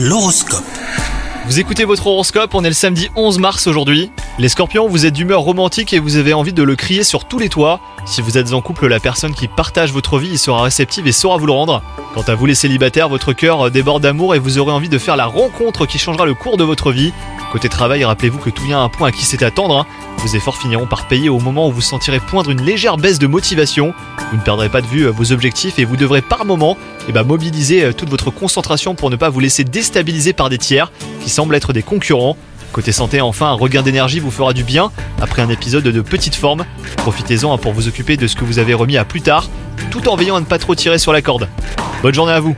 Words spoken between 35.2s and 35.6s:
après un